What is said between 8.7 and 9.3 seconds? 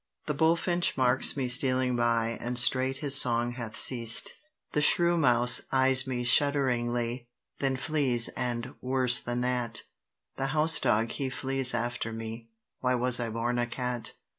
worse